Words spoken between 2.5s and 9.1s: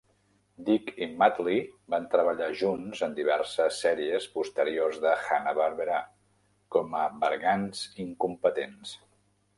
junts en diverses sèries posteriors de Hanna-Barbera com a bergants incompetents.